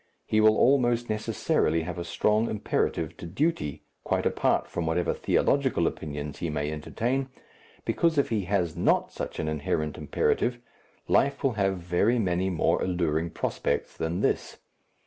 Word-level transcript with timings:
He 0.25 0.41
will 0.41 0.57
almost 0.57 1.11
necessarily 1.11 1.83
have 1.83 1.99
a 1.99 2.03
strong 2.03 2.49
imperative 2.49 3.15
to 3.17 3.27
duty 3.27 3.83
quite 4.03 4.25
apart 4.25 4.67
from 4.67 4.87
whatever 4.87 5.13
theological 5.13 5.85
opinions 5.85 6.39
he 6.39 6.49
may 6.49 6.71
entertain, 6.71 7.29
because 7.85 8.17
if 8.17 8.29
he 8.29 8.45
has 8.45 8.75
not 8.75 9.11
such 9.11 9.37
an 9.37 9.47
inherent 9.47 9.99
imperative, 9.99 10.57
life 11.07 11.43
will 11.43 11.53
have 11.53 11.77
very 11.77 12.17
many 12.17 12.49
more 12.49 12.81
alluring 12.81 13.29
prospects 13.29 13.95
than 13.95 14.21
this. 14.21 14.57